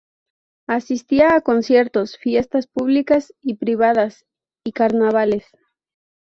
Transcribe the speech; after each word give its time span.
Asistía 0.67 1.35
a 1.35 1.41
conciertos, 1.41 2.17
fiestas 2.17 2.65
públicas 2.65 3.35
y 3.39 3.53
privadas, 3.57 4.25
y 4.65 4.71
carnavales. 4.71 5.45